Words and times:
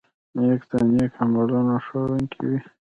نیکه 0.37 0.65
د 0.71 0.73
نیک 0.93 1.13
عملونو 1.23 1.75
ښوونکی 1.85 2.41
وي. 2.49 2.59